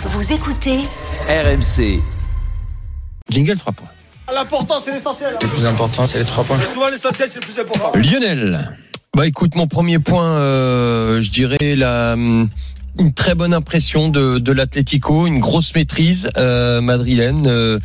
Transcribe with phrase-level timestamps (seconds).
[0.00, 0.78] Vous écoutez
[1.28, 2.00] RMC.
[3.30, 3.88] Jingle 3 points.
[4.32, 5.36] L'important, c'est l'essentiel.
[5.42, 6.60] Le plus important, c'est les 3 points.
[6.60, 7.90] Souvent, l'essentiel, c'est le plus important.
[7.96, 8.76] Lionel.
[9.16, 14.52] Bah écoute, mon premier point, euh, je dirais la une très bonne impression de, de
[14.52, 17.46] l'Atlético, une grosse maîtrise euh, madrilène.
[17.46, 17.78] Euh,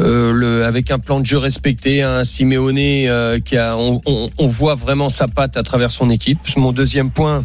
[0.00, 4.28] euh, le, avec un plan de jeu respecté, un Simeone euh, qui a, on, on,
[4.38, 6.38] on, voit vraiment sa patte à travers son équipe.
[6.56, 7.44] Mon deuxième point,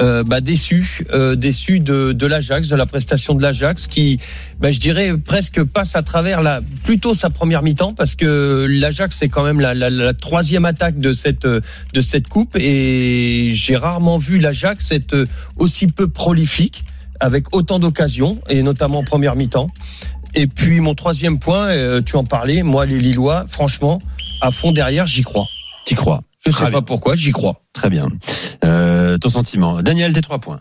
[0.00, 4.20] euh, bah, déçu, euh, déçu de, de l'Ajax, de la prestation de l'Ajax, qui,
[4.60, 9.16] bah, je dirais presque passe à travers la, plutôt sa première mi-temps, parce que l'Ajax
[9.16, 13.76] c'est quand même la, la, la, troisième attaque de cette de cette coupe, et j'ai
[13.76, 15.24] rarement vu l'Ajax être
[15.56, 16.84] aussi peu prolifique
[17.20, 19.70] avec autant d'occasions et notamment en première mi-temps.
[20.34, 24.00] Et puis mon troisième point, euh, tu en parlais, moi les Lillois, franchement,
[24.40, 25.46] à fond derrière, j'y crois.
[25.84, 27.62] T'y crois Je sais pas pourquoi, j'y crois.
[27.72, 28.08] Très bien.
[28.64, 30.60] Euh, ton sentiment, Daniel, tes trois points.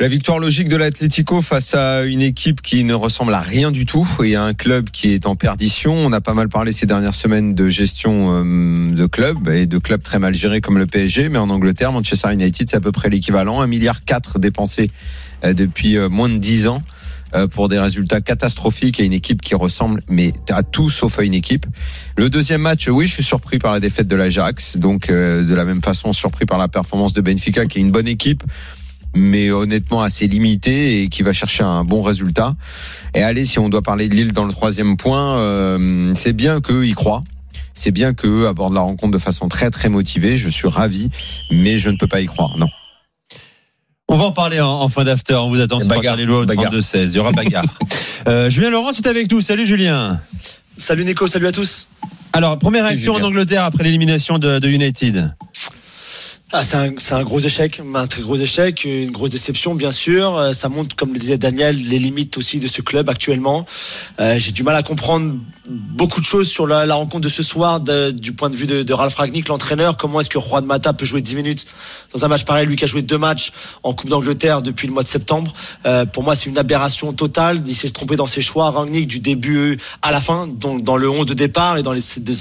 [0.00, 3.84] La victoire logique de l'Atlético face à une équipe qui ne ressemble à rien du
[3.84, 5.92] tout et à un club qui est en perdition.
[5.92, 9.78] On a pas mal parlé ces dernières semaines de gestion euh, de club et de
[9.78, 12.92] clubs très mal gérés comme le PSG, mais en Angleterre, Manchester United, c'est à peu
[12.92, 13.60] près l'équivalent.
[13.60, 14.90] Un milliard quatre dépensé
[15.44, 16.82] depuis moins de dix ans
[17.50, 21.34] pour des résultats catastrophiques et une équipe qui ressemble mais à tout sauf à une
[21.34, 21.66] équipe.
[22.16, 25.54] Le deuxième match, oui, je suis surpris par la défaite de l'Ajax, donc euh, de
[25.54, 28.42] la même façon surpris par la performance de Benfica qui est une bonne équipe
[29.14, 32.54] mais honnêtement assez limitée et qui va chercher un bon résultat.
[33.14, 36.60] Et allez, si on doit parler de Lille dans le troisième point, euh, c'est bien
[36.60, 37.24] qu'eux y croient.
[37.72, 40.36] C'est bien qu'eux abordent la rencontre de façon très très motivée.
[40.36, 41.10] Je suis ravi,
[41.50, 42.58] mais je ne peux pas y croire.
[42.58, 42.68] Non.
[44.10, 45.34] On va en parler en, en fin d'after.
[45.34, 47.10] On vous attend sur bagarre, les lois au 32-16.
[47.10, 47.66] Il y aura bagarre.
[48.28, 49.42] euh, Julien Laurent, c'est avec nous.
[49.42, 50.18] Salut Julien.
[50.78, 51.88] Salut Nico, salut à tous.
[52.32, 55.34] Alors, première réaction en Angleterre après l'élimination de, de United.
[56.50, 60.54] Ah, c'est un, un, gros échec, un très gros échec, une grosse déception bien sûr.
[60.54, 63.66] Ça montre, comme le disait Daniel, les limites aussi de ce club actuellement.
[64.18, 65.34] Euh, J'ai du mal à comprendre
[65.68, 69.14] beaucoup de choses sur la, rencontre de ce soir du point de vue de, Ralph
[69.14, 69.96] Ragnick, l'entraîneur.
[69.96, 71.66] Comment est-ce que Juan Mata peut jouer 10 minutes
[72.14, 73.52] dans un match pareil, lui qui a joué deux matchs
[73.82, 75.52] en Coupe d'Angleterre depuis le mois de septembre.
[75.84, 77.62] Euh, pour moi, c'est une aberration totale.
[77.66, 81.08] Il s'est trompé dans ses choix, Ragnick, du début à la fin, donc dans le
[81.08, 81.94] 11 de départ et dans,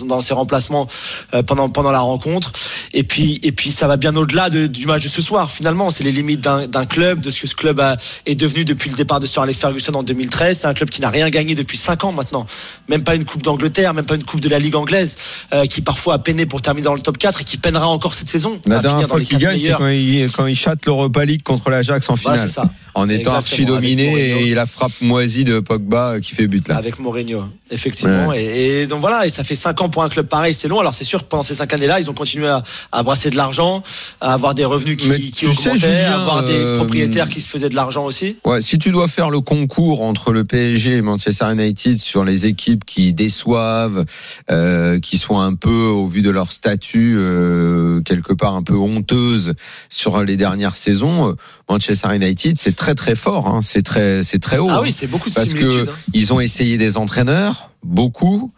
[0.05, 0.87] dans ses remplacements
[1.33, 2.53] euh, pendant, pendant la rencontre.
[2.93, 5.51] Et puis, et puis ça va bien au-delà de, du match de ce soir.
[5.51, 7.81] Finalement, c'est les limites d'un club, de ce que ce club
[8.25, 10.59] est devenu depuis le départ de Sir Alex Ferguson en 2013.
[10.59, 12.47] C'est un club qui n'a rien gagné depuis 5 ans maintenant.
[12.87, 15.17] Même pas une Coupe d'Angleterre, même pas une Coupe de la Ligue anglaise,
[15.53, 18.13] euh, qui parfois a peiné pour terminer dans le top 4 et qui peinera encore
[18.13, 18.59] cette saison.
[18.65, 22.09] La dernière fois qu'il gagne, c'est quand il, quand il chatte l'Europa League contre l'Ajax
[22.09, 22.37] en finale.
[22.37, 22.69] Voilà, ça.
[22.93, 26.77] En étant archi dominé et la frappe moisie de Pogba qui fait but là.
[26.77, 28.29] Avec Mourinho, effectivement.
[28.29, 28.43] Ouais.
[28.43, 30.79] Et, et, donc voilà, et ça fait 5 ans pour un club pareil, c'est long.
[30.79, 33.35] Alors c'est sûr que pendant ces 5 années-là, ils ont continué à, à brasser de
[33.35, 33.83] l'argent,
[34.19, 37.41] à avoir des revenus qui, qui augmentaient, sais, Julien, à avoir des euh, propriétaires qui
[37.41, 38.37] se faisaient de l'argent aussi.
[38.45, 42.45] Ouais, si tu dois faire le concours entre le PSG et Manchester United sur les
[42.45, 44.05] équipes qui déçoivent,
[44.49, 48.75] euh, qui sont un peu au vu de leur statut euh, quelque part un peu
[48.75, 49.53] honteuse
[49.89, 51.35] sur les dernières saisons,
[51.69, 53.61] Manchester United c'est très très fort, hein.
[53.61, 54.67] c'est très c'est très haut.
[54.69, 55.93] Ah oui, c'est beaucoup de parce que hein.
[56.13, 58.51] ils ont essayé des entraîneurs, beaucoup.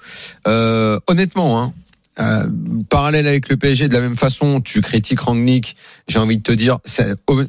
[0.48, 1.74] Euh, honnêtement, hein,
[2.20, 2.50] euh,
[2.90, 5.76] parallèle avec le PSG, de la même façon, tu critiques Rangnick,
[6.08, 7.04] j'ai envie de te dire, ça,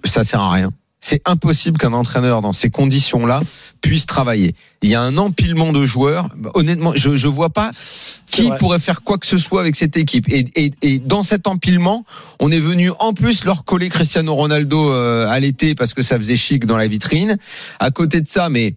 [0.05, 0.69] ça sert à rien.
[1.01, 3.41] C'est impossible qu'un entraîneur dans ces conditions-là
[3.81, 4.55] puisse travailler.
[4.83, 6.29] Il y a un empilement de joueurs.
[6.55, 7.71] Honnêtement, je je vois pas
[8.27, 8.59] qui vrai.
[8.59, 10.29] pourrait faire quoi que ce soit avec cette équipe.
[10.29, 12.05] Et, et, et, dans cet empilement,
[12.39, 16.19] on est venu en plus leur coller Cristiano Ronaldo euh, à l'été parce que ça
[16.19, 17.39] faisait chic dans la vitrine.
[17.79, 18.75] À côté de ça, mais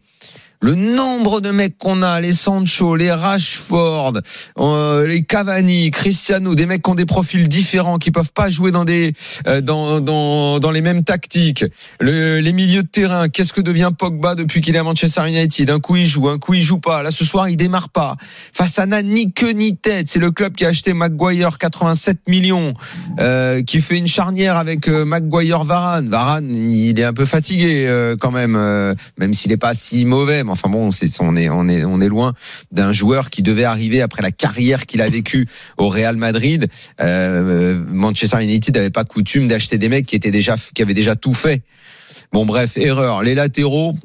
[0.64, 4.14] le nombre de mecs qu'on a, les Sancho, les Rashford,
[4.58, 8.72] euh, les Cavani, Cristiano, des mecs qui ont des profils différents, qui peuvent pas jouer
[8.72, 9.14] dans des
[9.46, 11.66] euh, dans, dans dans les mêmes tactiques.
[12.00, 15.70] Le, les milieux de terrain, qu'est-ce que devient Pogba depuis qu'il est à Manchester United?
[15.70, 17.04] Un coup il joue, un coup il joue pas.
[17.04, 18.16] Là ce soir il démarre pas.
[18.54, 20.08] Face n'a ni queue ni tête.
[20.08, 22.74] C'est le club qui a acheté Maguire 87 millions,
[23.20, 26.08] euh, qui fait une charnière avec euh, Maguire Varane.
[26.08, 28.54] Varane il est un peu fatigué euh, quand même,
[29.18, 30.44] même s'il est pas si mauvais.
[30.54, 30.90] Enfin bon,
[31.20, 31.32] on
[32.02, 32.34] est loin
[32.72, 35.48] d'un joueur qui devait arriver après la carrière qu'il a vécue
[35.78, 36.70] au Real Madrid.
[37.02, 41.16] Euh, Manchester United n'avait pas coutume d'acheter des mecs qui étaient déjà qui avaient déjà
[41.16, 41.62] tout fait.
[42.32, 43.24] Bon bref, erreur.
[43.24, 43.96] Les latéraux.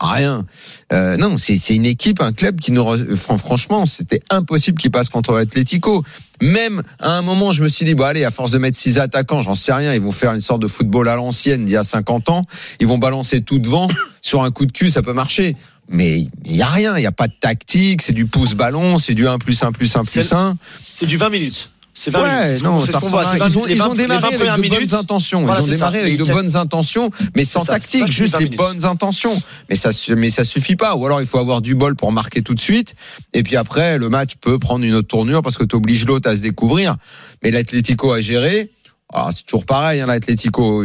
[0.00, 0.46] Rien.
[0.94, 3.16] Euh, non, c'est une équipe, un club qui nous.
[3.16, 6.04] Franchement, c'était impossible qu'il passe contre l'Atlético.
[6.40, 8.98] Même à un moment, je me suis dit, bon allez, à force de mettre six
[8.98, 11.76] attaquants, j'en sais rien, ils vont faire une sorte de football à l'ancienne d'il y
[11.76, 12.46] a 50 ans.
[12.80, 13.88] Ils vont balancer tout devant
[14.22, 15.54] sur un coup de cul, ça peut marcher.
[15.92, 18.98] Mais il y a rien, il y a pas de tactique, c'est du pouce ballon,
[18.98, 20.56] c'est du 1 plus 1 plus 1 plus C'est- 1.
[20.76, 21.70] C'est du 20 minutes.
[21.92, 22.38] C'est 20 minutes.
[22.54, 23.18] Ouais, qu'on- non, c'est ce qu'on voit.
[23.24, 24.56] ressemble C'est à- 20 ils ont, ils ont 20 démarré les 20 avec de premières
[24.70, 24.94] bonnes minutes.
[24.94, 25.42] intentions.
[25.44, 25.76] Voilà, ils ont c'est ça.
[25.78, 28.58] démarré avec de bonnes intentions, mais sans ça, tactique, ça, juste 20 les minutes.
[28.60, 29.42] bonnes intentions.
[29.68, 30.94] Mais ça, mais ça suffit pas.
[30.94, 32.94] Ou alors il faut avoir du bol pour marquer tout de suite.
[33.34, 36.30] Et puis après, le match peut prendre une autre tournure parce que tu obliges l'autre
[36.30, 36.96] à se découvrir.
[37.42, 38.70] Mais l'Atlético a géré.
[39.12, 40.18] Ah, c'est toujours pareil, hein.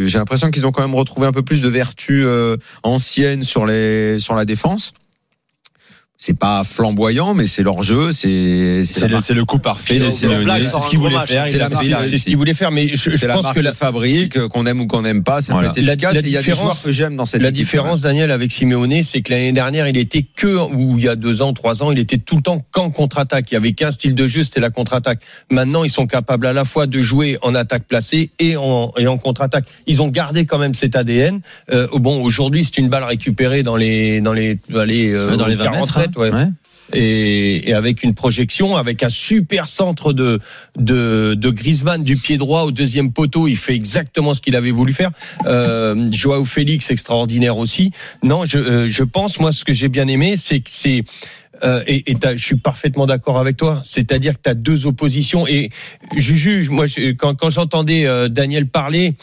[0.05, 3.65] J'ai l'impression qu'ils ont quand même retrouvé un peu plus de vertu euh, ancienne sur
[3.65, 4.93] les sur la défense.
[6.17, 8.13] C'est pas flamboyant, mais c'est leur jeu.
[8.13, 10.39] C'est C'est le, le coup parfait C'est ce un
[10.89, 11.29] qu'il gros voulait match.
[11.29, 11.45] faire.
[12.01, 14.65] C'est ce qu'il voulait faire, mais je, je la pense que la, fabrique, euh, qu'on
[14.65, 15.73] aime ou qu'on n'aime pas, c'est Voilà.
[15.75, 17.57] La- la et il y a des joueurs différence- que j'aime dans cette la équipe.
[17.65, 21.17] différence, Daniel, avec Simeone, c'est que l'année dernière, il était que, ou il y a
[21.17, 23.51] deux ans, trois ans, il était tout le temps qu'en contre-attaque.
[23.51, 25.19] Il y avait qu'un style de jeu, c'était la contre-attaque.
[25.51, 29.07] Maintenant, ils sont capables à la fois de jouer en attaque placée et en, et
[29.07, 29.65] en contre-attaque.
[29.85, 31.41] Ils ont gardé quand même cet ADN.
[31.73, 35.55] Euh, bon, aujourd'hui, c'est une balle récupérée dans les, dans les, euh, Ouais, dans les
[35.55, 36.04] 20 40 mètres.
[36.07, 36.31] Mètres, ouais.
[36.31, 36.47] Ouais.
[36.93, 40.39] et, et avec une projection, avec un super centre de,
[40.77, 43.47] de, de Griezmann du pied droit au deuxième poteau.
[43.47, 45.11] Il fait exactement ce qu'il avait voulu faire.
[45.45, 47.91] Euh, Joao Félix, extraordinaire aussi.
[48.23, 51.03] Non, je, euh, je pense, moi, ce que j'ai bien aimé, c'est que c'est...
[51.63, 53.81] Euh, et et je suis parfaitement d'accord avec toi.
[53.85, 55.47] C'est-à-dire que tu as deux oppositions.
[55.47, 55.69] Et
[56.15, 59.13] je juge, moi, je- quand, quand j'entendais euh, Daniel parler,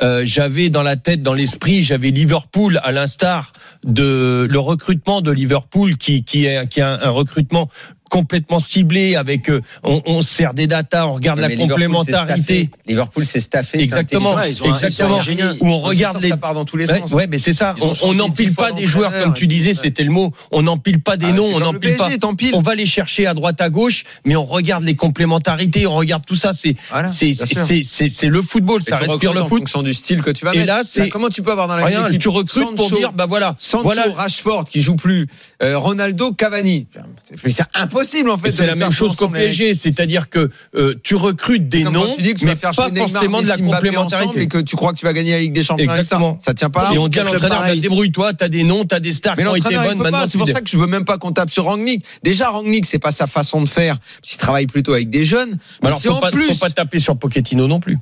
[0.00, 3.52] euh, j'avais dans la tête, dans l'esprit, j'avais Liverpool à l'instar
[3.84, 7.68] de le recrutement de Liverpool qui, qui est, qui un recrutement
[8.16, 12.68] complètement ciblé avec euh, on, on sert des datas, on regarde Mais la Liverpool, complémentarité.
[12.86, 13.80] Liverpool, c'est staffé.
[13.80, 15.18] Exactement, Ouais, ils ont un- exactement.
[15.18, 15.56] un.
[15.60, 17.10] Où on regarde ça, les ça part dans tous les sens.
[17.14, 17.74] ouais, mais c'est ça.
[17.78, 20.30] Ils On- n'empile pas des joueurs, comme tu disais, c'était le mot.
[20.50, 22.10] On n'empile pas des Ah, noms, on n'empile pas.
[22.52, 26.24] On va les chercher à droite, à gauche, mais on regarde les complémentarités, on regarde
[26.26, 26.52] tout ça.
[26.52, 27.32] C'est, Voilà, c'est,
[28.28, 29.60] le football, ça respire le en foot.
[29.60, 31.86] fonction du style que tu vas Et là, c'est- comment tu peux avoir dans la
[31.86, 35.26] Rien, tu recrutes pour dire, bah voilà, voilà, Rashford qui joue plus,
[35.62, 36.86] euh, Ronaldo, Cavani.
[37.24, 37.62] C'est c'est
[38.02, 38.50] impossible en fait.
[38.50, 39.28] c'est la même chose qu'au.
[39.28, 42.72] PSG, c'est-à-dire que euh, tu recrutes des noms, tu dis que tu mais vas faire
[42.72, 44.42] pas forcément de la complémentarité.
[44.42, 45.84] et que tu crois que tu vas gagner la Ligue des Champions.
[45.84, 46.36] Exactement.
[46.38, 46.92] Ça, ça tient pas.
[46.92, 49.54] Et on dit à l'entraîneur, débrouille-toi, t'as des noms, t'as des stars Mais qui ont
[49.54, 50.26] été l'entraîneur, il bonnes, peut maintenant pas.
[50.26, 52.04] C'est pour ça que je veux même pas qu'on tape sur Rangnick.
[52.22, 53.98] Déjà, Rangnick, c'est pas sa façon de faire.
[54.22, 55.58] S'il travaille plutôt avec des jeunes.
[55.82, 56.20] Mais Alors, faut
[56.60, 57.98] pas taper sur Pochettino non plus.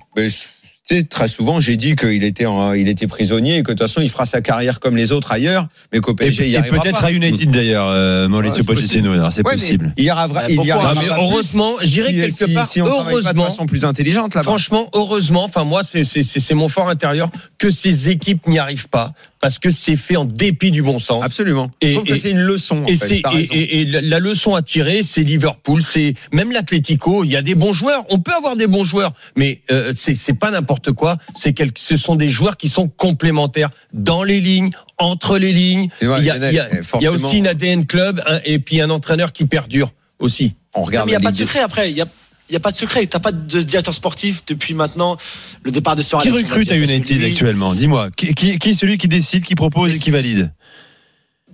[0.91, 3.87] Sais, très souvent, j'ai dit qu'il était, en- il était prisonnier et que de toute
[3.87, 6.55] façon, il fera sa carrière comme les autres ailleurs, mais qu'au Et, PSG, il y
[6.55, 9.13] et arrivera peut-être à United d'ailleurs, euh, Mauricio c'est Pochettino.
[9.13, 9.95] alors C'est Ouais, mais possible.
[9.97, 12.67] Il y arrivera, Bah, il y pourquoi arrivera mais pas heureusement, si, quelque si- part,
[12.67, 14.43] si pas de heureusement, façon plus intelligente là-bas.
[14.43, 18.59] Franchement, heureusement, enfin moi, c'est c'est c'est c'est mon fort intérieur que ces équipes n'y
[18.59, 21.25] arrivent pas parce que c'est fait en dépit du bon sens.
[21.25, 21.71] Absolument.
[21.81, 22.83] Et- je trouve que et- c'est une leçon.
[22.85, 23.21] en Et fait.
[23.21, 23.55] et, raison.
[23.55, 27.25] et- et la- leçon à tirer, c'est Liverpool, c'est même l'Atlético.
[27.25, 28.05] Il y a des bons joueurs.
[28.11, 31.17] On peut avoir des bons joueurs, mais euh, c'est c'est pas n'importe quoi.
[31.35, 35.89] C'est quel- ce sont des joueurs qui sont complémentaires dans les lignes, entre les lignes.
[36.03, 38.59] Il, y a, il y a- il y a aussi une ADN club hein, et
[38.59, 40.55] puis un entraîneur qui perdure aussi.
[40.75, 41.07] On Non, regarde.
[41.07, 41.91] mais il n'y a pas de secret après.
[41.91, 42.07] Il y a,
[42.51, 43.07] il y a pas de secret.
[43.07, 45.17] T'as pas de directeur sportif depuis maintenant
[45.63, 47.75] le départ de Sir Qui recrute à United actuellement?
[47.75, 48.11] Dis-moi.
[48.11, 50.53] Qui, qui, qui est celui qui décide, qui propose et qui valide?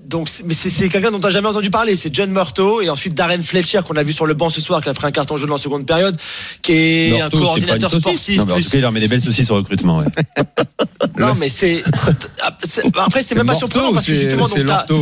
[0.09, 1.97] Donc, c'est- mais c'est quelqu'un dont tu n'as jamais entendu parler.
[1.97, 4.81] C'est John Murto et ensuite Darren Fletcher qu'on a vu sur le banc ce soir,
[4.81, 6.17] qui a pris un carton jaune en seconde période,
[6.63, 8.37] qui est Murto, un coordinateur sportif.
[8.39, 9.99] Non, mais en tout cas, il leur met des belles saucisses au recrutement.
[9.99, 10.07] Ouais.
[11.19, 11.83] Non, mais c'est.
[12.67, 14.49] c'est- Après, c'est même pas surprenant parce que justement,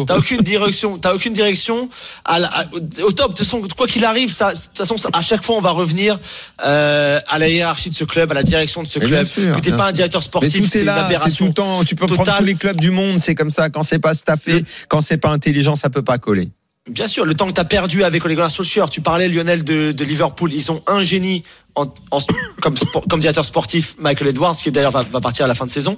[0.07, 1.89] t'as aucune direction, t'as aucune direction
[2.25, 2.65] à la- à-
[3.05, 3.33] au top.
[3.33, 5.71] De toute façon, quoi qu'il arrive, ça, de toute façon, à chaque fois, on va
[5.71, 6.19] revenir
[6.65, 9.27] euh, à la hiérarchie de ce club, à la direction de ce Mais club.
[9.27, 11.47] que t'es pas un directeur sportif, c'est est une c'est tout aberration.
[11.47, 11.85] le temps.
[11.85, 12.39] Tu peux prendre totale.
[12.39, 13.69] tous les clubs du monde, c'est comme ça.
[13.71, 14.65] Quand c'est pas staffé, Le-
[14.95, 16.51] quand c'est pas intelligent, ça peut pas coller.
[16.89, 19.65] Bien sûr, le temps que tu as perdu avec Ole Gunnar Solskjaer, tu parlais Lionel
[19.65, 21.43] de, de Liverpool, ils ont un génie
[21.75, 22.21] en, en-
[22.61, 22.75] comme,
[23.09, 25.97] comme directeur sportif, Michael Edwards, qui d'ailleurs va, va partir à la fin de saison.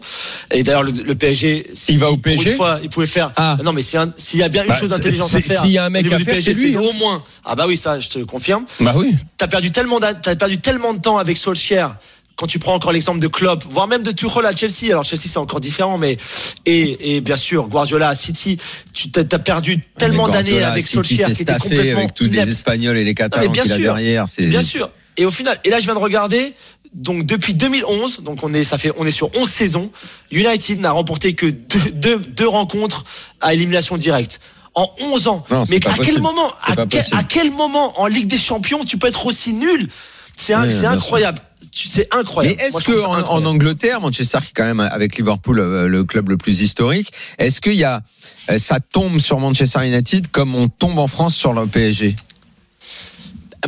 [0.52, 2.56] Et d'ailleurs le, le PSG, si Il va au pour une PSG?
[2.56, 3.32] fois, il pouvait faire.
[3.36, 3.58] Ah.
[3.64, 5.76] Non, mais s'il y, a s'il bien une Bah, chose d'intelligente à faire, s'il y
[5.78, 6.80] a un mec à du faire, PSG, c'est lui, hein.
[6.80, 7.22] au moins.
[7.44, 8.64] Ah bah oui, ça, je te confirme.
[8.80, 9.12] Bah oui.
[9.36, 11.96] T'as perdu tellement, t'as perdu tellement de temps avec Solskjaer.
[12.36, 15.22] Quand tu prends encore l'exemple de Klopp, voire même de Tuchel à Chelsea, alors Chelsea
[15.26, 16.18] c'est encore différent, mais
[16.66, 18.58] et, et bien sûr Guardiola à City,
[18.92, 22.40] tu t'as perdu tellement d'années avec Solskjaer qui était complètement avec tous les.
[22.40, 24.28] Espagnols et les Catalans bien qu'il a derrière.
[24.28, 24.90] C'est Bien sûr.
[25.16, 26.54] Et au final, et là je viens de regarder,
[26.92, 29.90] donc depuis 2011, donc on est, ça fait, on est sur 11 saisons,
[30.30, 33.04] United n'a remporté que deux, deux, deux rencontres
[33.40, 34.40] à élimination directe.
[34.74, 35.44] En 11 ans.
[35.50, 38.98] Non, Mais à quel moment, à quel, à quel moment en Ligue des Champions tu
[38.98, 39.88] peux être aussi nul?
[40.36, 41.40] C'est Oui, incroyable.
[41.72, 42.60] Tu c'est incroyable.
[42.60, 43.44] Est-ce que en.
[43.46, 47.60] Angleterre, Manchester qui est quand même avec Liverpool euh, le club le plus historique, est-ce
[47.60, 48.02] qu'il y a
[48.50, 52.14] euh, ça tombe sur Manchester United comme on tombe en France sur le PSG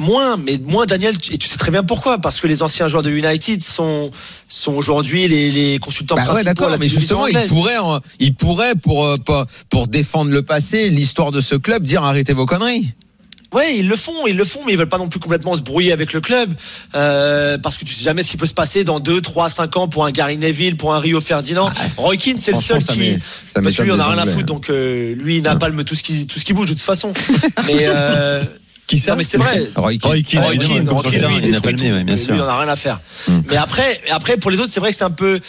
[0.00, 3.02] Moins, mais moins Daniel, et tu sais très bien pourquoi, parce que les anciens joueurs
[3.02, 4.12] de United sont
[4.48, 7.48] sont aujourd'hui les, les consultants Bah ouais, principaux à d'accord, mais justement, il anglaise.
[7.50, 11.82] pourrait, en- il pourrait pour euh, pour, pour défendre le passé, l'histoire de ce club,
[11.82, 12.92] dire arrêtez vos conneries.
[13.52, 15.62] Ouais, ils le font, ils le font, mais ils veulent pas non plus complètement se
[15.62, 16.52] brouiller avec le club,
[16.94, 19.76] euh, parce que tu sais jamais ce qui peut se passer dans 2, 3, 5
[19.78, 21.70] ans pour un Gary Neville, pour un Rio Ferdinand.
[21.96, 23.18] Roy Keane, c'est le seul ça qui,
[23.54, 25.84] parce que lui, on a rien à foutre, donc euh, lui, il n'a pas le
[25.84, 27.14] tout ce qui tout ce qui bouge de toute façon.
[27.66, 28.42] mais euh,
[28.86, 29.62] Qui ça non, mais c'est vrai.
[29.76, 30.02] Roy Keane.
[30.04, 31.46] Roy Roy Roy lui, il
[32.28, 33.00] il n'a rien à faire.
[33.48, 35.40] Mais après, après, pour les autres, c'est vrai que c'est un peu.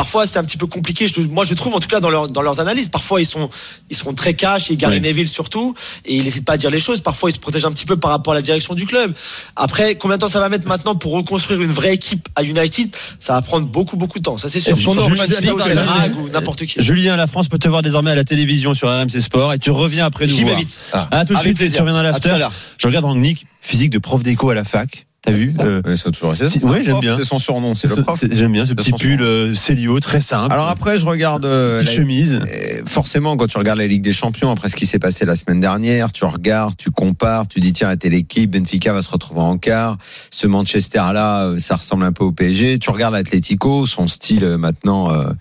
[0.00, 1.08] Parfois, c'est un petit peu compliqué.
[1.08, 3.50] Je- moi, je trouve, en tout cas, dans, leur, dans leurs analyses, parfois ils sont,
[3.90, 5.00] ils sont très cash et Gary Ouais.
[5.00, 5.74] Neville surtout,
[6.06, 7.00] et ils n'hésitent pas à dire les choses.
[7.00, 9.12] Parfois, ils se protègent un petit peu par rapport à la direction du club.
[9.56, 12.96] Après, combien de temps ça va mettre maintenant pour reconstruire une vraie équipe à United?
[13.18, 14.38] Ça va prendre beaucoup, beaucoup de temps.
[14.38, 14.74] Ça, c'est sûr.
[15.02, 16.80] Aurait Julien Ou la- Hag ou n'importe qui?
[16.80, 19.70] Julien, la France peut te voir désormais à la télévision sur RMC Sport et tu
[19.70, 20.80] reviens après nous J'y vais vite.
[20.94, 21.76] À tout de suite, plaisir.
[21.76, 22.38] tu reviens dans l'after.
[22.78, 25.06] Je regarde Nick, physique de prof d'éco à la fac.
[25.22, 27.18] T'as vu euh, Ouais, ça toujours C'est ouais, j'aime bien.
[27.18, 28.18] C'est son surnom, c'est ce- le prof.
[28.18, 30.50] c'est- J'aime bien ce petit pull euh, Célio, très simple.
[30.50, 32.40] Alors après, je regarde euh, petite la- chemise.
[32.42, 35.36] Euh, forcément, quand tu regardes la Ligue des Champions, après ce qui s'est passé la
[35.36, 39.42] semaine dernière, tu regardes, tu compares, tu dis tiens, telle équipe, Benfica va se retrouver
[39.42, 39.98] en quart.
[40.30, 42.78] Ce Manchester-là, euh, ça ressemble un peu au PSG.
[42.78, 45.32] Tu regardes l'Atlético, son style euh, maintenant, euh,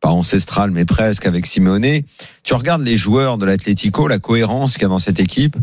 [0.00, 2.02] pas ancestral, mais presque avec Simeone.
[2.44, 5.56] Tu regardes les joueurs de l'Atlético, la cohérence qu'il y a dans cette équipe.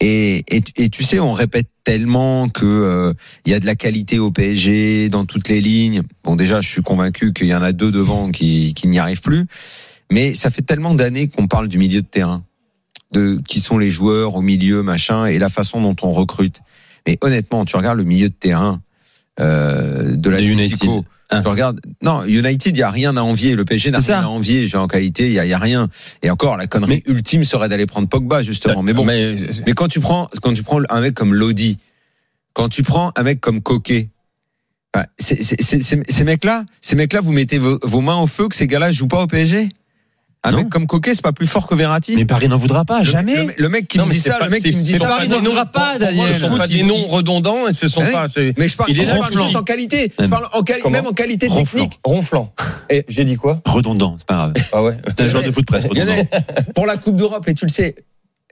[0.00, 3.12] Et, et, et tu sais, on répète tellement que euh,
[3.44, 6.02] il y a de la qualité au PSG dans toutes les lignes.
[6.22, 9.22] Bon, déjà, je suis convaincu qu'il y en a deux devant qui, qui n'y arrivent
[9.22, 9.46] plus.
[10.12, 12.44] Mais ça fait tellement d'années qu'on parle du milieu de terrain,
[13.12, 16.60] de qui sont les joueurs au milieu, machin, et la façon dont on recrute.
[17.06, 18.80] Mais honnêtement, tu regardes le milieu de terrain
[19.40, 21.02] euh, de la United.
[21.30, 21.42] Ah.
[21.42, 23.54] Tu regardes, non, United, il y a rien à envier.
[23.54, 24.20] Le PSG n'a rien ça.
[24.20, 24.66] à envier.
[24.66, 25.88] J'ai en qualité, il y a, il y a rien.
[26.22, 28.82] Et encore, la connerie ultime serait d'aller prendre Pogba justement.
[28.82, 31.78] Mais bon, mais, mais, quand tu prends, quand tu prends un mec comme Lodi,
[32.54, 34.08] quand tu prends un mec comme Coquet,
[35.18, 39.08] ces mecs-là, ces mecs-là, vous mettez vos, vos mains au feu que ces gars-là jouent
[39.08, 39.68] pas au PSG.
[40.44, 40.58] Un Non.
[40.58, 42.14] mec comme Coquet, c'est pas plus fort que Verratti.
[42.14, 43.34] Mais Paris n'en voudra pas, Le- jamais.
[43.46, 44.98] Le, le mec qui Non, me dit ça, pas- le mec qui me dit c'est
[44.98, 45.08] ça.
[45.08, 46.26] Paris n'en voudra pas, moi, Daniel.
[46.68, 48.12] Il- des noms redondants et ce sont Ouais.
[48.12, 48.28] pas.
[48.28, 49.42] c'est- Mais je parle, Il est je là, parle Flan.
[49.42, 50.12] juste en qualité.
[50.16, 50.30] Je Même.
[50.30, 51.80] parle en quali- Comment même en qualité Ronflant.
[51.82, 52.00] technique.
[52.04, 52.52] Ronflant.
[52.88, 54.52] Et j'ai dit quoi Redondant, c'est pas grave.
[54.72, 54.96] Ah ouais.
[55.16, 55.88] T'es un joueur de foot presque
[56.74, 57.96] pour la Coupe d'Europe, et tu le sais.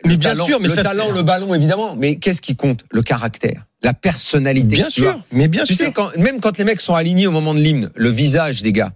[0.05, 1.95] Mais le bien talent- sûr, mais le talent, le ballon, évidemment.
[1.97, 2.85] Mais qu'est-ce qui compte?
[2.91, 4.67] Le caractère, la personnalité.
[4.77, 5.87] Bien Tu sûr, mais bien Tu sûr.
[5.87, 8.73] sais, quand, même quand les mecs sont alignés au moment de l'hymne, le visage des
[8.73, 8.93] gars,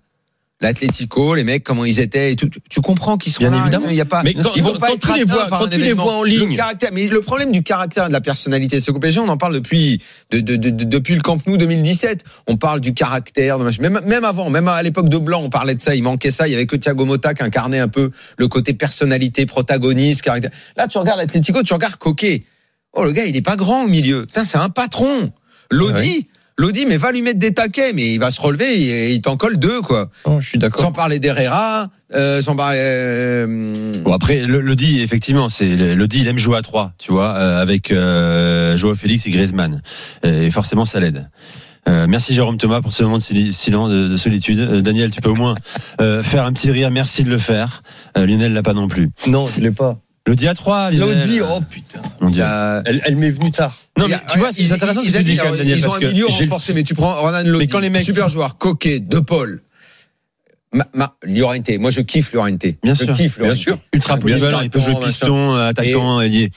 [0.60, 3.58] l'Atlético, les mecs, comment ils étaient et tout, tu- tu comprends qu'ils sont Bien là.
[3.62, 3.86] évidemment.
[3.88, 5.66] Il y a pas, Mais quand- ils vont quand pas tu être les vois- quand
[5.68, 6.02] tu les événement.
[6.04, 6.56] vois en Le ligne.
[6.56, 9.36] caractère, mais le problème du caractère et de la personnalité, c'est qu'au PSG, on en
[9.38, 12.24] parle depuis, de, de- de- de- depuis le Camp Nou 2017.
[12.46, 13.82] On parle du caractère, de machin.
[13.82, 15.94] même, même avant, même à l'époque de Blanc, on parlait de ça.
[15.94, 16.46] Il manquait ça.
[16.46, 20.50] Il y avait que Thiago Motta qui incarnait un peu le côté personnalité, protagoniste, caractère.
[20.76, 22.44] Là, tu regardes l'Atlético, tu regardes Coquet.
[22.92, 24.26] Oh, le gars, il est pas grand au milieu.
[24.26, 25.32] Putain, c'est un patron.
[25.70, 26.26] Lodi.
[26.59, 29.37] Lodi, mais va lui mettre des taquets, mais il va se relever et il t'en
[29.37, 30.11] colle deux, quoi.
[30.25, 30.83] Oh, je suis d'accord.
[30.83, 32.78] Sans parler d'Herrera, euh, sans parler.
[32.80, 34.45] euh, Bon après
[34.76, 35.76] dit effectivement c'est
[36.07, 39.83] dit il aime jouer à trois tu vois euh, avec euh, Joao Félix et Griezmann
[40.23, 41.28] et forcément ça l'aide.
[41.88, 44.61] Euh, merci Jérôme Thomas pour ce moment de silence de, de solitude.
[44.61, 45.54] Euh, Daniel tu peux au moins
[46.00, 47.83] euh, faire un petit rire merci de le faire.
[48.19, 49.11] Euh, Lionel l'a pas non plus.
[49.26, 49.99] Non, je l'ai pas.
[50.30, 50.90] Le trois.
[50.90, 51.18] Lionel.
[51.18, 52.00] Lodi, oh putain.
[52.42, 53.75] A- Elle, elle m'est venue tard.
[53.99, 55.88] Non mais a- tu vois c'est ils- intéressant ce que tu dis Daniel Ils ont
[55.88, 58.28] parce un que milieu renforcé, mais tu prends Ronan Lodi, Mais quand les mecs- super
[58.28, 59.60] joueur, Coquet, De Paul.
[60.72, 62.64] Ma, ma, Llorente, moi je kiffe Llorente.
[62.84, 63.76] Bien je sûr, kiffe bien sûr.
[63.92, 66.52] ultra polyvalent il peut jouer piston euh, attaquant ailier.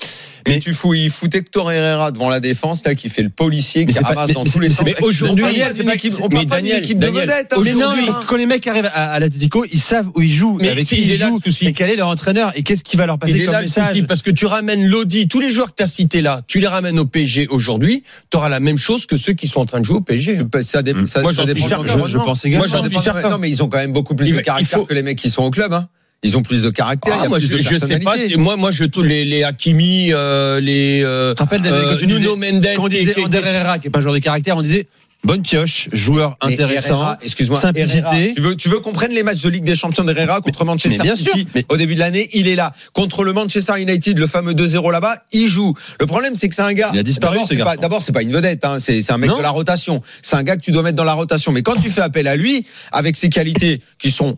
[0.46, 3.86] Mais tu fous, il fout Hector Herrera devant la défense là qui fait le policier,
[3.86, 4.86] qui pas- ramasse mais- dans mais tous les sens.
[4.86, 7.54] mais aujourd'hui, c'est pas- équipe, on parle pas d'une équipe de vedettes.
[7.54, 10.68] hein, aujourd'hui, quand les mecs arrivent à, à l'Atletico, ils savent où ils jouent, Mais
[10.70, 13.18] avec qui il ils jouent, et quel est leur entraîneur, et qu'est-ce qui va leur
[13.18, 14.06] passer comme message.
[14.06, 16.68] parce que tu ramènes Lodi, tous les joueurs que tu as cités là, tu les
[16.68, 19.80] ramènes au PSG aujourd'hui, tu auras la même chose que ceux qui sont en train
[19.80, 20.40] de jouer au PSG.
[20.62, 22.06] Ça ça- Moi, j'en suis certain.
[22.06, 22.66] Je- pense également.
[22.66, 23.30] Moi, j'en suis certain.
[23.30, 25.18] Non, mais ils ont quand même beaucoup plus Il de caractère faut- que les mecs
[25.18, 25.74] qui sont au club.
[25.74, 25.88] Hein.
[26.26, 27.16] Ils ont plus de caractère.
[27.20, 28.16] Ah, a moi, plus je, de je sais pas.
[28.38, 31.92] Moi, moi, je trouve les, les Hakimi, euh, les euh, Tu te rappelles, Daniel, euh,
[31.92, 34.02] quand tu Nuno Mendes, Quand on qui- disait qui- Ander Herrera, qui est pas un
[34.02, 34.88] joueur de caractère, on disait
[35.24, 38.00] bonne pioche, joueur Mais intéressant, excuse-moi, simplicité.
[38.00, 40.66] Herrera, tu veux, tu veux qu'on prenne les matchs de Ligue des Champions d'Herrera contre
[40.66, 42.74] Manchester mais bien City sûr, mais- au début de l'année, il est là.
[42.94, 45.74] Contre le Manchester United, le fameux 2-0 là-bas, il joue.
[46.00, 46.92] Le problème, c'est que c'est un gars.
[46.94, 47.82] Il a disparu, D'abord, ce c'est pas, garçon.
[47.82, 48.80] d'abord, c'est pas une vedette, hein.
[48.80, 49.38] c'est, c'est un mec Non.
[49.38, 50.02] de la rotation.
[50.22, 51.52] C'est un gars que tu dois mettre dans la rotation.
[51.52, 54.38] Mais quand tu fais appel à lui, avec ses qualités qui sont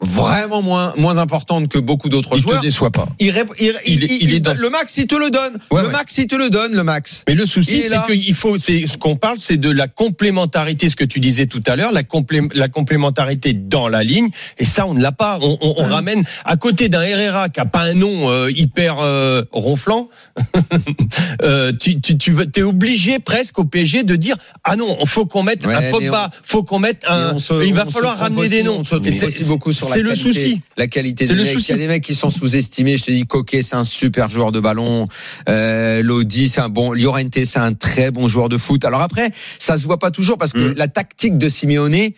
[0.00, 2.60] vraiment moins moins importante que beaucoup d'autres Il joueurs.
[2.60, 3.08] te déçoit pas.
[3.18, 5.54] Il, rép- il, Il est- il est dans- le max, il te le donne.
[5.70, 5.92] Ouais, le ouais.
[5.92, 7.24] max, il te le donne, le max.
[7.26, 9.88] Mais le Il souci, est c'est qu'il faut, c'est ce qu'on parle, c'est de la
[9.88, 14.28] complémentarité, ce que tu disais tout à l'heure, la, complé- la complémentarité dans la ligne.
[14.58, 15.38] Et ça, on ne l'a pas.
[15.40, 18.98] On, on- on ramène à côté d'un Herrera qui a pas un nom euh, hyper
[19.00, 20.08] euh, ronflant.
[21.42, 25.24] euh, tu, tu, tu veux- t'es obligé presque au PSG de dire ah non, faut
[25.26, 27.38] qu'on mette un Pogba, faut qu'on mette un.
[27.38, 28.78] Se- il va falloir ramener des noms.
[28.80, 30.60] On se trompe Et c'est- aussi beaucoup sur la c'est le qualité, souci.
[30.76, 31.52] La qualité C'est des le mecs.
[31.52, 31.66] souci.
[31.72, 32.96] Il y a des mecs qui sont sous-estimés.
[32.96, 35.08] Je te dis, Coquet, c'est un super joueur de ballon.
[35.48, 36.92] Euh, Lodi, c'est un bon.
[36.92, 38.84] Llorente, c'est un très bon joueur de foot.
[38.84, 40.74] Alors après, ça se voit pas toujours parce que Mm.
[40.76, 42.10] la tactique de Simeone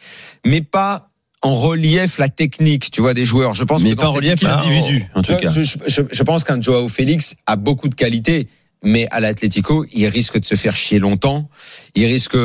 [0.47, 1.11] met pas
[1.43, 3.55] en relief la technique, tu vois, des joueurs.
[3.55, 5.49] Je pense Mais que pas en relief l'individu, en tout cas.
[5.51, 8.49] je, je- je pense qu'un Joao Félix a beaucoup de qualité,
[8.83, 11.49] mais à l'Atlético, il risque de se faire chier longtemps.
[11.95, 12.37] Il risque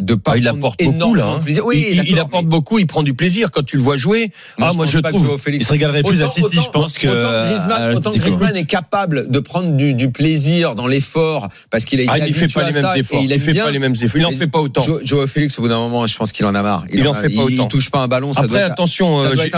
[0.00, 0.32] de pas.
[0.34, 1.26] Ah, il apporte beaucoup là.
[1.26, 1.40] hein.
[1.64, 3.96] Oui, il, il- il apporte mais- beaucoup, il prend du plaisir quand tu le vois
[3.96, 4.30] jouer.
[4.60, 5.38] ah, moi je que trouve.
[5.38, 7.08] Félix Il se régalerait plus à Autant- City, je pense que.
[7.08, 8.36] autant à Griezmann, autant l'Atlético.
[8.38, 12.28] Griezmann est capable de prendre du, du plaisir dans l'effort parce qu'il a Ah, été
[12.28, 13.20] il fait pas à les mêmes efforts.
[13.22, 13.64] il Il fait bien.
[13.64, 14.20] pas les mêmes efforts.
[14.20, 14.80] Il en fait pas autant.
[14.80, 16.84] Jo- Joao Félix, au bout d'un moment, je pense qu'il en a marre.
[16.92, 17.64] Il en fait pas il, autant.
[17.64, 18.32] il touche pas un ballon.
[18.32, 19.50] Ça Après, doit attention, euh, j'ai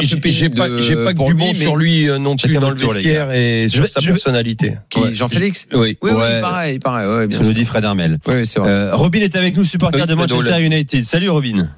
[0.50, 3.30] pas, de- j'ai pas que du bon sur lui euh, non plus dans le vestiaire
[3.32, 4.74] et sur sa je personnalité.
[4.90, 5.14] Qui Ouais.
[5.14, 5.96] Jean-Félix Oui.
[6.02, 6.10] Oui,
[6.40, 7.06] pareil, pareil.
[7.06, 8.18] Ouais, bien Ce que nous dit Fred Hermel.
[8.26, 8.68] Oui, oui, c'est vrai.
[8.70, 11.04] Euh, Robin est avec nous, supporter de Manchester United.
[11.04, 11.68] Salut Robin.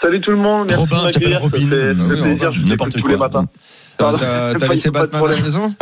[0.00, 0.66] Salut tout le monde.
[0.68, 1.58] Merci Robin, je t'appelle Robin.
[1.58, 3.28] Oui, plaisir, je n'importe tous les quoi.
[3.28, 3.46] matins.
[3.96, 5.74] T'as laissé Batman à la maison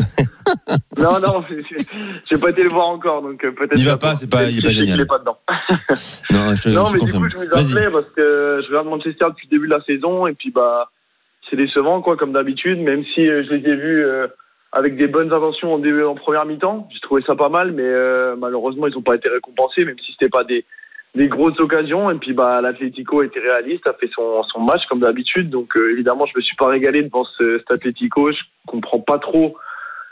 [0.98, 1.44] Non, non,
[2.30, 3.74] j'ai- pas été le voir encore, donc euh, peut-être.
[3.76, 5.00] N'y va pas, c'est pas- il est pas génial.
[5.00, 5.38] est pas dedans.
[6.30, 8.86] Non, je te, non, je mais du coup, je vous appelais parce que je regarde
[8.88, 10.90] Manchester depuis le début de la saison et puis bah
[11.50, 12.78] c'est décevant quoi, comme d'habitude.
[12.80, 14.26] Même si euh, je les ai vus euh,
[14.72, 17.82] avec des bonnes intentions en, début, en première mi-temps, j'ai trouvé ça pas mal, mais
[17.82, 20.64] euh, malheureusement ils ont pas été récompensés, même si c'était pas des
[21.14, 22.10] des grosses occasions.
[22.10, 25.50] Et puis bah l'Atlético a été réaliste, a fait son son match comme d'habitude.
[25.50, 28.32] Donc euh, évidemment, je me suis pas régalé devant ce, cet Atlético.
[28.32, 29.56] Je comprends pas trop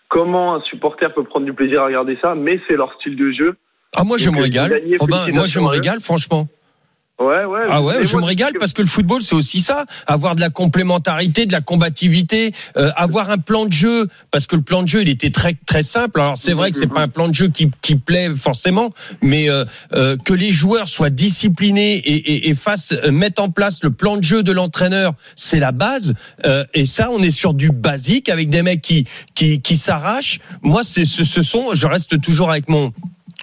[0.08, 3.32] comment un supporter peut prendre du plaisir à regarder ça, mais c'est leur style de
[3.32, 3.56] jeu.
[3.96, 4.82] Ah moi je me euh, régale.
[4.98, 6.46] Robin, moi je me régale franchement.
[7.20, 7.60] Ouais, ouais.
[7.68, 10.40] Ah ouais, je moi, me régale parce que le football c'est aussi ça, avoir de
[10.40, 14.82] la complémentarité, de la combativité, euh, avoir un plan de jeu parce que le plan
[14.82, 16.18] de jeu il était très très simple.
[16.18, 19.50] Alors c'est vrai que c'est pas un plan de jeu qui, qui plaît forcément, mais
[19.50, 23.82] euh, euh, que les joueurs soient disciplinés et, et, et fassent euh, mettre en place
[23.82, 26.14] le plan de jeu de l'entraîneur, c'est la base.
[26.46, 30.38] Euh, et ça, on est sur du basique avec des mecs qui qui, qui s'arrachent.
[30.62, 32.94] Moi, c'est ce, ce sont, je reste toujours avec mon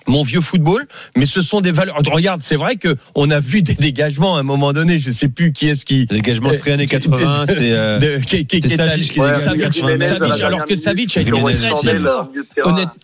[0.08, 1.98] mon vieux football, mais ce sont des valeurs.
[2.12, 4.98] Regarde, c'est vrai que on a vu des dégagements à un moment donné.
[4.98, 6.06] Je sais plus qui est-ce qui.
[6.06, 7.72] Dégagement très années de- 80, c'est.
[7.72, 8.00] euh,
[10.06, 11.32] Savic alors que Savic a été
[11.84, 12.32] très fort.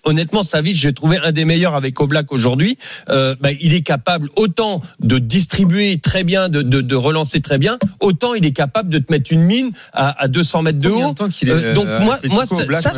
[0.04, 2.78] honnêtement, Savic, j'ai trouvé un des meilleurs avec Oblak aujourd'hui.
[3.10, 7.58] Euh, bah, il est capable autant de distribuer très bien, de, de, de relancer très
[7.58, 10.90] bien, autant il est capable de te mettre une mine à, à 200 mètres de
[10.90, 11.14] haut.
[11.54, 12.92] Euh, donc euh, moi, moi, ça,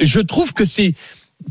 [0.00, 0.94] je trouve que c'est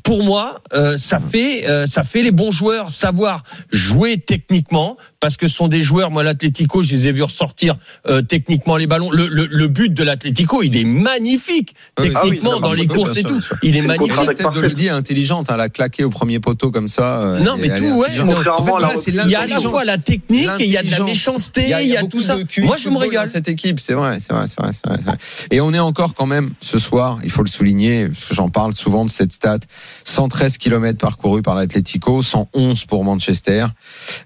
[0.03, 5.37] pour moi, euh, ça fait euh, ça fait les bons joueurs savoir jouer techniquement parce
[5.37, 6.11] que ce sont des joueurs.
[6.11, 7.75] Moi, l'Atlético, je les ai vus ressortir
[8.07, 9.09] euh, techniquement les ballons.
[9.11, 13.17] Le, le, le but de l'Atlético, il est magnifique techniquement Ah oui, dans les courses
[13.17, 13.41] et tout.
[13.41, 13.57] sûr.
[13.63, 14.17] Il est le magnifique.
[14.27, 14.59] La tête de.
[14.59, 17.21] Lodi est intelligente, elle a claqué au premier poteau comme ça.
[17.21, 18.37] euh, Non, mais tout, ouais, non.
[18.37, 20.49] En fait, Contrairement à la voilà, c'est Il y a à la fois la technique
[20.59, 22.37] et il y a de la méchanceté, Il y a, il y a tout ça.
[22.59, 23.27] Moi, je me régale.
[23.27, 25.17] cette équipe, c'est vrai, c'est vrai, c'est vrai, c'est vrai, c'est vrai.
[25.51, 28.49] Et on est encore quand même ce soir, il faut le souligner, parce que j'en
[28.49, 29.59] parle souvent de cette stat
[30.03, 33.67] 113 km parcourus par l'Atlético, 111 pour Manchester.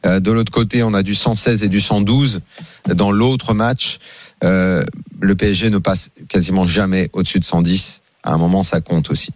[0.06, 2.42] Euh, de l'autre côté, on a du 116 et du 112
[2.88, 4.00] dans l'autre match.
[4.44, 4.84] Euh,
[5.20, 8.02] le PSG ne passe quasiment jamais au-dessus de 110.
[8.24, 9.32] À un moment, ça compte aussi.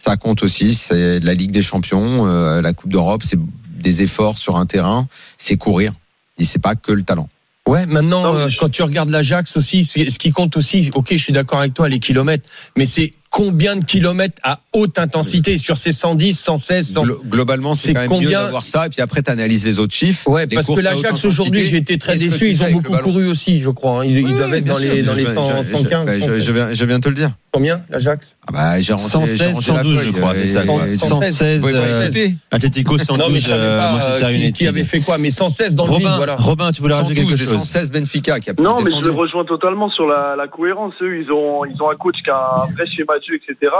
[0.00, 0.74] Ça compte aussi.
[0.74, 3.38] C'est la Ligue des Champions, euh, la Coupe d'Europe, c'est
[3.78, 5.92] des efforts sur un terrain, c'est courir.
[6.38, 7.28] Et c'est pas que le talent.
[7.66, 10.90] Ouais, maintenant, Non, mais euh, je- quand tu regardes l'Ajax aussi, ce qui compte aussi,
[10.94, 14.98] ok, je suis d'accord avec toi, les kilomètres, mais c'est combien de kilomètres à haute
[14.98, 17.02] intensité sur ces 110, 116, 100...
[17.04, 18.86] Glo- Globalement, c'est quand même mieux combien- d'avoir ça.
[18.86, 20.26] Et puis après, tu analyses les autres chiffres.
[20.26, 22.48] Ouais, parce que l'Ajax aujourd'hui, j'ai été très déçu.
[22.48, 24.00] Ils ont beaucoup ballon couru aussi, je crois.
[24.00, 24.04] hein.
[24.06, 26.08] Ils, Oui, doivent être dans sûr, les, dans les je- 100, je- 115.
[26.18, 27.32] je- je, je viens, je viens te le dire.
[27.56, 30.34] Combien, l'Ajax Ah bah, j'ai rangé- 116, j'ai rangé la 112, feuille, je crois, euh,
[30.36, 30.62] c'est ça.
[30.62, 30.88] et- quoi.
[30.88, 32.08] et- 116, Ouais, bah, euh,
[32.50, 35.16] Atlético Non, mais 112, je savais euh, pas Manchester euh, qui, qui avait fait quoi,
[35.16, 36.36] mais 116 dans le vide, Robin, voilà.
[36.36, 37.58] Robin, tu voulais rajouter 112 quelque chose?
[37.60, 39.04] 116 Benfica qui a plus Non, mais je défendu.
[39.06, 40.92] le rejoins totalement sur la, la cohérence.
[41.00, 43.72] Eux, ils ont, ils ont un coach qui a un vrai schéma de jeu, etc.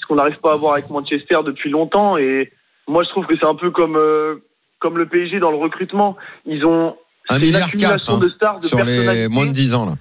[0.00, 2.16] Ce qu'on n'arrive pas à avoir avec Manchester depuis longtemps.
[2.18, 2.52] Et
[2.86, 4.36] moi, je trouve que c'est un peu comme, euh,
[4.78, 6.16] comme le PSG dans le recrutement.
[6.46, 6.94] Ils ont
[7.28, 9.96] Un milliard accumulation quatre, hein, de stars, de sur les moins de 10 ans là.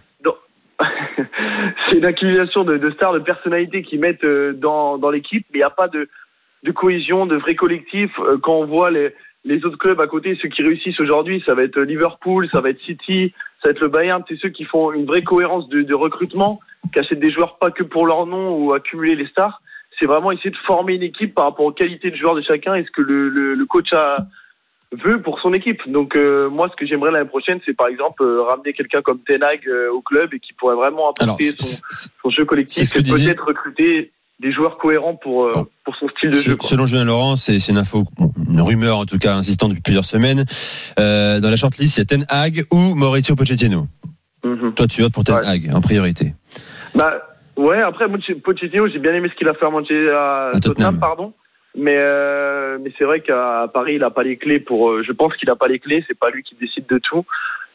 [1.90, 5.64] c'est une accumulation de, stars, de personnalités qui mettent euh, dans, l'équipe, mais il n'y
[5.64, 6.08] a pas de,
[6.74, 8.12] cohésion, de vrai collectif.
[8.20, 11.64] Euh, Quand on voit les, autres clubs à côté, ceux qui réussissent aujourd'hui, ça va
[11.64, 14.92] être Liverpool, ça va être City, ça va être le Bayern, c'est ceux qui font
[14.92, 16.60] une vraie cohérence de, recrutement,
[16.92, 19.62] qui achètent des joueurs pas que pour leur nom ou accumuler les stars.
[19.98, 22.76] C'est vraiment essayer de former une équipe par rapport aux qualités de joueurs de chacun
[22.76, 24.18] et ce que le coach a,
[24.91, 25.82] veut pour son équipe.
[25.88, 29.19] Donc euh, moi, ce que j'aimerais l'année prochaine, c'est par exemple euh, ramener quelqu'un comme
[29.19, 31.82] Tenag euh, au club et qui pourrait vraiment apporter Alors, son,
[32.24, 35.67] son jeu collectif et peut-être recruter des joueurs cohérents pour, euh, Bon.
[35.86, 36.56] pour son style de jeu.
[36.58, 36.67] quoi.
[36.69, 38.04] Selon Julien Laurent, c'est une info,
[38.50, 40.43] une rumeur en tout cas insistante depuis plusieurs semaines.
[41.00, 43.88] Euh, dans la shortlist, il y a Ten Hag ou Mauricio Pochettino.
[44.43, 44.74] Mhm.
[44.74, 45.45] Toi, tu votes pour Ten Ouais.
[45.48, 46.34] Hag en priorité.
[46.93, 47.13] Bah
[47.58, 48.06] ouais, après
[48.43, 51.00] Pochettino, j'ai bien aimé ce qu'il a fait à Manchester, à À Tottenham, Tottenham.
[51.00, 51.34] pardon.
[51.78, 54.90] Mais euh, mais c'est vrai qu'à Paris, il a pas les clés pour.
[54.92, 56.04] euh, je pense qu'il a pas les clés.
[56.08, 57.26] C'est pas lui qui décide de tout.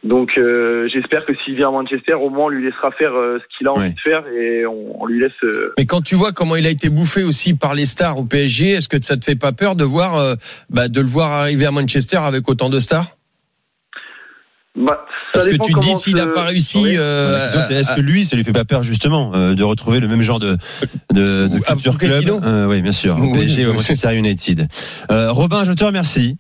[0.03, 3.39] Donc euh, j'espère que s'il vient à Manchester, au moins on lui laissera faire euh,
[3.39, 3.91] ce qu'il a envie Ouais.
[3.91, 5.33] de faire et on, on lui laisse.
[5.45, 8.25] euh, Mais quand tu vois comment il a été bouffé aussi par les stars au
[8.25, 10.37] PSG, est-ce que ça te fait pas peur de voir,
[10.71, 13.05] bah, de le voir arriver à Manchester avec autant de stars?
[14.77, 16.79] Bah, Parce que tu dis s'il n'a pas réussi.
[16.79, 16.95] Oui.
[16.97, 20.23] euh, est-ce que lui, ça lui fait pas peur justement euh, de retrouver le même
[20.23, 20.57] genre de
[21.13, 23.17] de, de culture club Euh, Oui, bien sûr.
[23.19, 23.73] Oui, PSG, oui.
[23.75, 24.69] Manchester United.
[25.11, 26.39] Euh, Robin, je te remercie.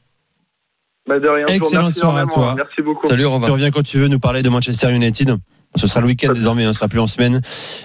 [1.08, 2.54] Bah, de rien, Excellente soirée à toi.
[2.56, 3.06] Merci beaucoup.
[3.06, 3.48] Salut Tu Robin.
[3.48, 5.36] reviens quand tu veux nous parler de Manchester United.
[5.76, 7.40] Ce sera le week-end désormais, hein, ce sera plus en semaine,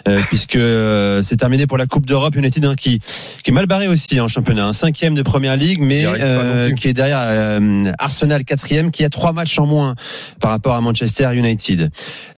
[0.07, 2.35] euh, puisque euh, c'est terminé pour la Coupe d'Europe.
[2.35, 2.99] United hein, qui,
[3.43, 6.87] qui est mal barré aussi en championnat, un cinquième de Première Ligue, mais euh, qui
[6.87, 9.93] est derrière euh, Arsenal quatrième, qui a trois matchs en moins
[10.39, 11.91] par rapport à Manchester United.